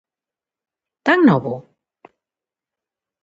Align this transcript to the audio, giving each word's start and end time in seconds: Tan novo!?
Tan 1.05 1.19
novo!? 1.29 1.55